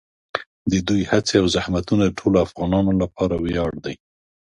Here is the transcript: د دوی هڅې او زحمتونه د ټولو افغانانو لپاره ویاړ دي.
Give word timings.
د 0.71 0.73
دوی 0.87 1.01
هڅې 1.11 1.35
او 1.41 1.47
زحمتونه 1.55 2.03
د 2.05 2.11
ټولو 2.19 2.37
افغانانو 2.45 2.91
لپاره 3.01 3.35
ویاړ 3.37 3.71
دي. 3.85 3.95